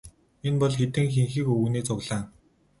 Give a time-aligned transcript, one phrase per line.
[0.47, 2.23] Энэ бол хэдэн хэнхэг өвгөний цуглаан.